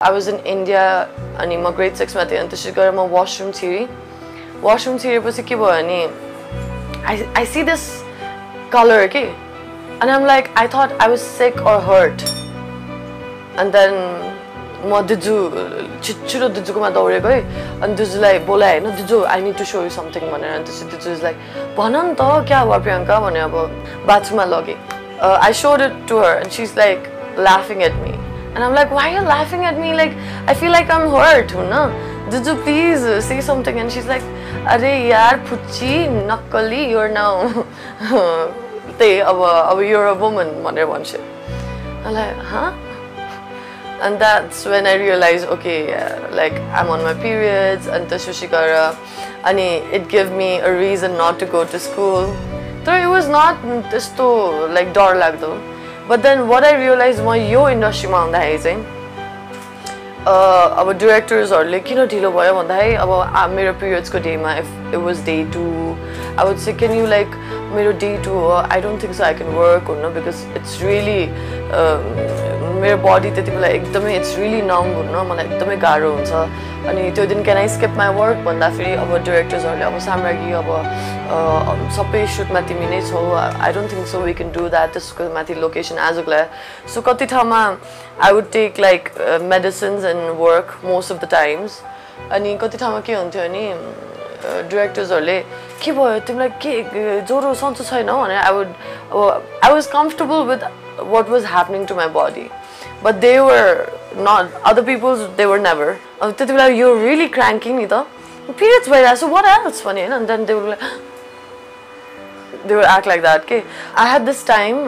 [0.00, 1.08] I was in India
[1.38, 3.86] अनि म grade सिक्समा थिएँ अनि त्यसरी गरेर म वासरुम छिरेँ
[4.60, 6.00] वासरुम छिरेपछि के भयो भने
[7.06, 7.82] I I see this
[8.72, 9.22] colour के
[10.02, 12.22] अनि आम like I thought I was sick or hurt
[13.58, 13.94] अनि देन
[14.84, 15.36] म दिजु
[16.02, 17.40] छिटो दिजुकोमा दौडेको है
[17.80, 21.10] अनि दिजुलाई बोलाएँ होइन दिजु I need to show you something भनेर अनि त्यसपछि दिजु
[21.12, 21.36] इज लाइक
[21.78, 23.56] भन नि त क्या भयो प्रियङ्का भने अब
[24.04, 24.76] बाथरुममा लगेँ
[25.22, 27.10] I showed it to her and she is like
[27.48, 28.23] लाफिङ at me
[28.54, 29.94] And I'm like, why are you laughing at me?
[29.94, 30.16] Like,
[30.46, 31.90] I feel like I'm hurt, na?
[32.30, 33.80] Juju, please uh, say something.
[33.80, 34.22] And she's like,
[34.64, 37.66] Are yaar, puchi, nakali, you're now.
[38.98, 41.04] they, you're a woman, wonder one.
[42.04, 42.72] I'm like, huh?
[44.00, 48.96] And that's when I realized, okay, yeah, like I'm on my periods, and Sushikara,
[49.44, 52.26] and it gave me a reason not to go to school.
[52.84, 54.26] So it was not just to
[54.68, 55.73] like door lag though.
[56.08, 59.02] But then what I realize म यो इन्डस्ट्रीमा आउँदाखेरि चाहिँ
[60.26, 65.64] अब डिरेक्टर्सहरूले किन ढिलो भयो भन्दाखेरि अब मेरो पिरियड्सको डेमा if it was day two
[66.38, 67.34] I would say can you like
[67.74, 71.20] मेरो डे टू हो I don't think so I can work हुन बिकज इट्स रियली
[72.84, 76.32] मेरो बडी त्यति बेला एकदमै इट्स रियली नङ हुन मलाई एकदमै गाह्रो हुन्छ।
[76.92, 80.68] अनि त्यो दिन can I skip my work भन्दाखेरि अब डिरेक्टर्सहरूले अब साम्राज्ञी अब
[81.96, 85.54] सबै सुटमा तिमी नै छौ। I don't think so we can do that त्यसको माथि
[85.64, 87.62] लोकेसन आजको लागि सो कति ठाउँमा
[88.20, 89.02] I would take like
[89.54, 91.80] medicines and work most of the times
[92.36, 93.64] अनि कति ठाउँमा के हुन्थ्यो भने
[94.44, 95.40] डिरेक्टर्सहरूले
[95.82, 96.18] के भयो?
[96.28, 98.12] तिमीलाई के ज्वरो सन्चो छैन?
[98.12, 98.68] भनेर I would
[99.64, 102.49] I was comfortable with what was happening to my body
[103.03, 103.85] but they were
[104.19, 108.05] not other people's they were never अब त्यति बेला यो रियली क्राङ्किङ नि त
[108.51, 110.75] पिरियड्स भइरहेको छ वाट एल्स भने होइन then they will
[112.65, 113.61] they will act like that के
[113.95, 114.83] I had this time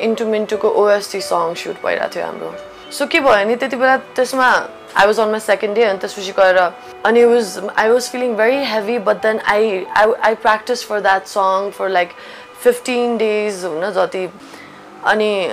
[0.00, 2.54] into मिन्टुको OST song suit भइरहेको थियो हाम्रो
[2.92, 4.48] सो के भयो नि त्यति बेला त्यसमा
[4.96, 6.58] I was on my second day अनि त्यसपछि गएर
[7.06, 11.26] अनि was I was feeling very heavy but then I I I practice for that
[11.28, 12.12] song for like
[12.62, 14.26] fifteen days होइन जति
[15.05, 15.49] Ani,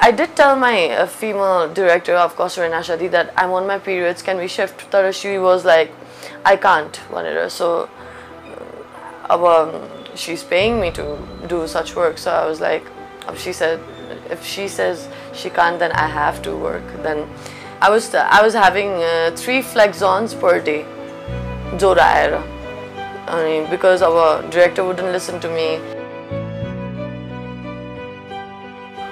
[0.00, 3.78] I did tell my uh, female director of course Rena Shadi that I'm on my
[3.78, 4.22] periods.
[4.22, 4.90] Can we shift?
[4.90, 5.92] But she was like,
[6.44, 6.96] I can't.
[7.10, 7.48] Whatever.
[7.50, 7.88] So,
[9.28, 11.18] uh, um, she's paying me to
[11.48, 12.18] do such work.
[12.18, 12.84] So I was like,
[13.36, 13.80] she said,
[14.30, 16.84] if she says she can't, then I have to work.
[17.02, 17.28] Then
[17.80, 20.84] I was I was having uh, three flexons per day.
[21.78, 22.42] Zora
[23.70, 26.01] because our uh, director wouldn't listen to me.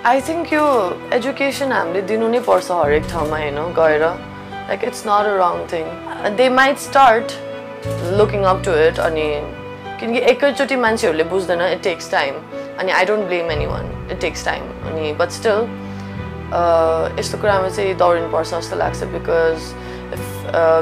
[0.08, 0.66] I think यो
[1.12, 4.04] education हामीले दिनु नै पर्छ हरेक ठाउँमा होइन गएर।
[4.68, 5.84] Like it's not a wrong thing
[6.36, 7.32] they might start
[8.20, 9.26] looking up to it अनि
[10.00, 12.38] किनकि एकैचोटि मान्छेहरूले बुझ्दैन इट टेक्स टाइम
[12.78, 15.68] अनि I don't blame anyone it takes time अनि बट स्टिल
[17.20, 19.68] यस्तो कुरामा चाहिँ दौडिनुपर्छ जस्तो लाग्छ because
[20.16, 20.24] if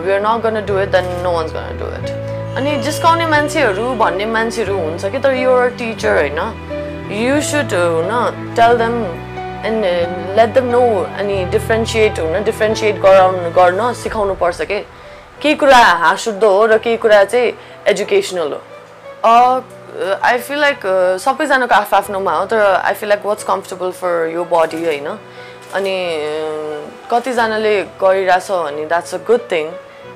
[0.06, 3.92] we are not gonna do it then no one's gonna do it अनि जिस्काउने मान्छेहरू
[4.06, 6.40] भन्ने मान्छेहरू हुन्छ कि तर यो टिचर होइन?
[7.40, 9.04] Should uh, tell them
[9.64, 14.80] and uh, let them know अनि डिफ्रेन्सिएट हुन डिफ्रेन्सिएट गराउनु गर्न सिकाउनु पर्छ कि
[15.42, 17.52] केही कुरा हाँसुद्ध हो र केही कुरा चाहिँ
[17.86, 18.60] एजुकेसनल हो
[20.22, 20.86] आई फिल लाइक
[21.20, 25.06] सबैजनाको आफ आफ्नोमा हो तर I feel like what's comfortable for यो बडी होइन
[25.74, 25.96] अनि
[27.10, 29.70] कतिजनाले गरिरहेछ भने that's a good thing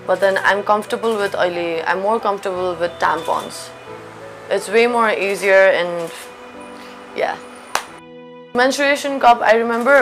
[0.08, 3.64] but then I am comfortable with अहिले I am more comfortable with tampons
[4.52, 6.31] it's way more easier and
[7.15, 7.37] yeah
[8.55, 9.95] menstruation cup i remember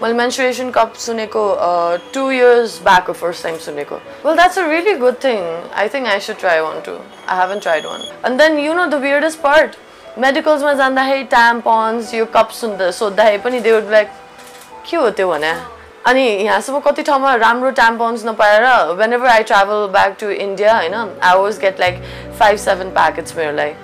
[0.00, 4.66] well menstruation cup suneko uh, two years back or first time suneko well that's a
[4.68, 5.42] really good thing
[5.74, 8.88] i think i should try one too i haven't tried one and then you know
[8.88, 9.76] the weirdest part
[10.26, 14.16] medicals ma janda hai tampons your cups sunda so dai pani they would be like
[14.88, 15.50] के हो त्यो भने
[16.06, 18.64] अनि यहाँसम्म कति ठाउँमा राम्रो ट्याम्पोन्स नपाएर
[19.12, 22.02] whenever I travel back to India होइन I was get like
[22.38, 23.74] five seven packets मेरो लागि